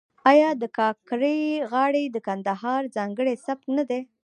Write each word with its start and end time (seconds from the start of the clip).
آیا 0.31 0.49
د 0.61 0.63
کاکړۍ 0.77 1.41
غاړې 1.71 2.03
د 2.07 2.17
کندهار 2.27 2.81
ځانګړی 2.95 3.33
سبک 3.45 3.65
نه 3.77 3.83
دی؟ 3.89 4.01